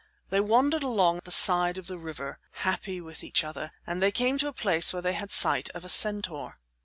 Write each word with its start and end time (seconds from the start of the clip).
They 0.31 0.39
wandered 0.41 0.81
along 0.81 1.19
the 1.25 1.31
side 1.31 1.77
of 1.77 1.85
the 1.85 1.99
river, 1.99 2.39
happy 2.65 2.99
with 2.99 3.23
each 3.23 3.43
other, 3.43 3.69
and 3.85 4.01
they 4.01 4.09
came 4.11 4.39
to 4.39 4.47
a 4.47 4.51
place 4.51 4.91
where 4.91 5.01
they 5.03 5.13
had 5.13 5.29
sight 5.29 5.69
of 5.75 5.85
a 5.85 5.89
centaur. 5.89 6.57